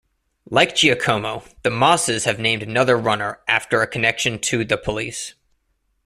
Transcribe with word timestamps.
Like 0.49 0.73
Giacomo, 0.75 1.43
the 1.61 1.69
Mosses 1.69 2.23
have 2.25 2.39
named 2.39 2.63
another 2.63 2.97
runner 2.97 3.39
after 3.47 3.83
a 3.83 3.87
connection 3.87 4.39
to 4.39 4.65
The 4.65 4.75
Police. 4.75 5.35